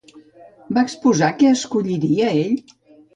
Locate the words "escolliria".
1.57-2.31